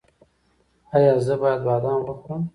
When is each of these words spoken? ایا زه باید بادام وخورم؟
ایا 0.95 1.13
زه 1.25 1.33
باید 1.41 1.61
بادام 1.67 2.01
وخورم؟ 2.05 2.41